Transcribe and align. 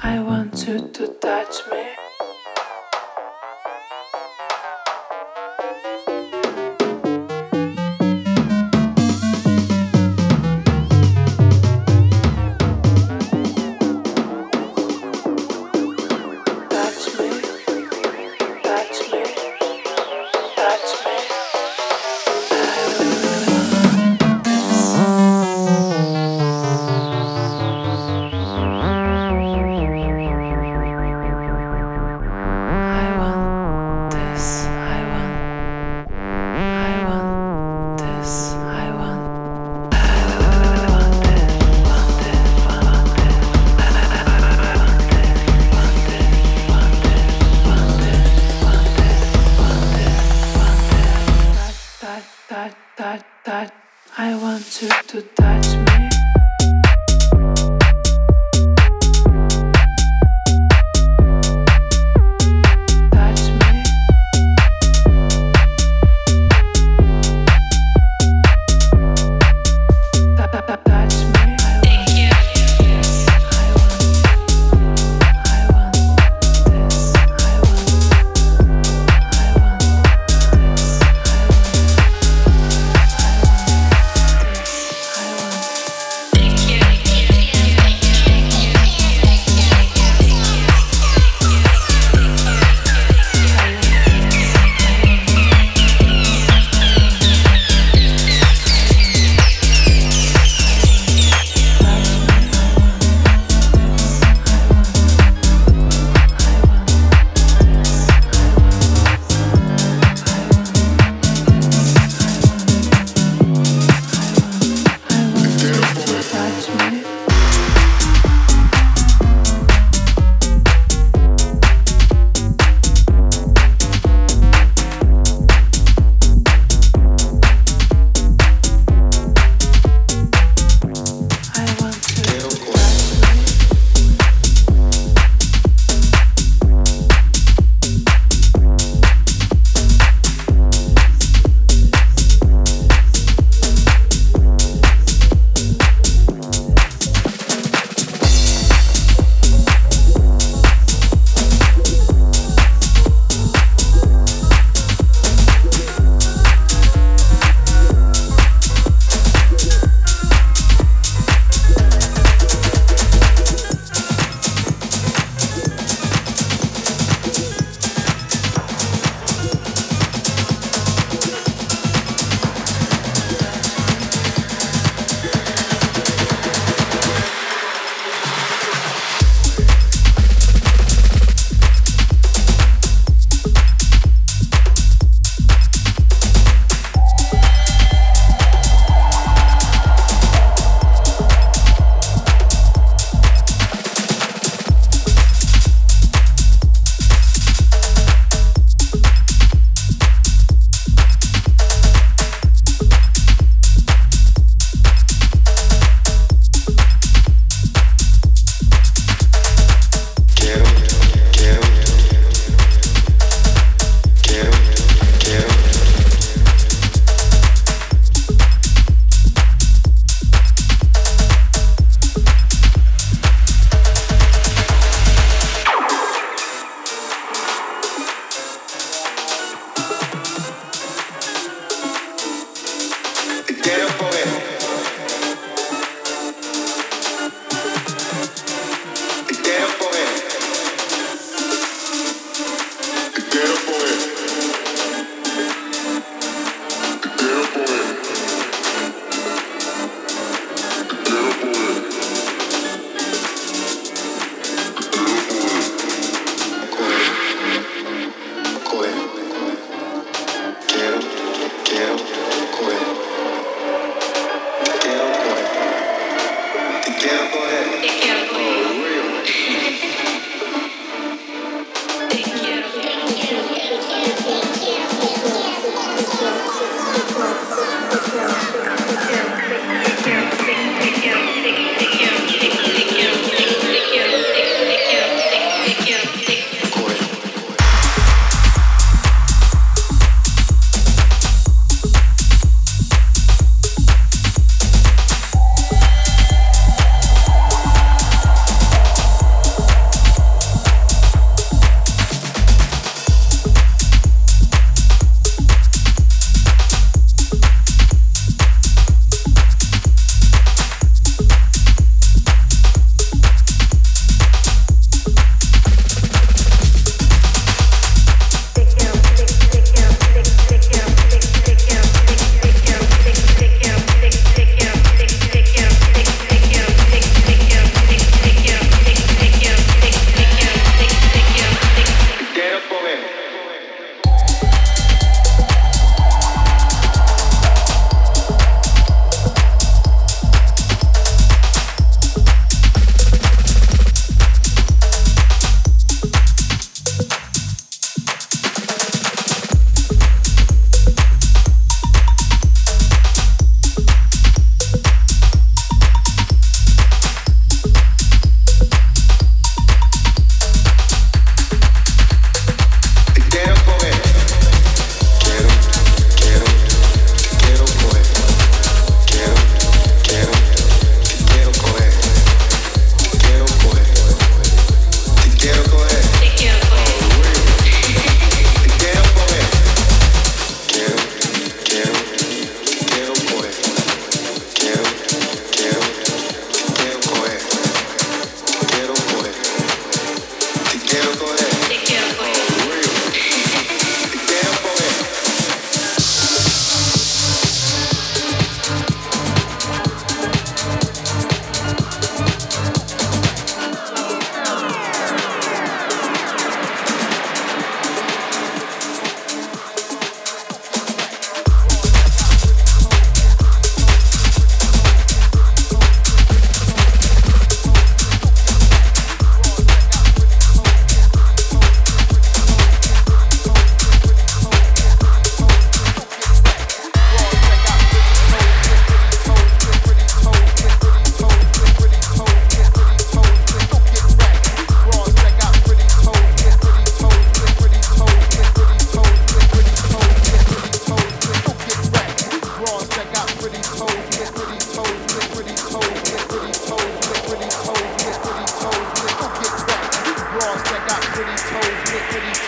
I 0.00 0.20
want 0.20 0.68
you 0.68 0.88
to 0.88 1.08
touch 1.08 1.66
me. 1.72 2.07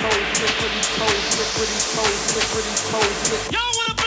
toes, 0.00 0.12
lickety 0.40 0.80
toes, 0.96 1.26
lickety 1.36 1.78
toes, 1.94 2.20
lickety 2.36 2.74
toes. 2.90 3.52
Y'all 3.52 3.60
wanna 3.76 3.99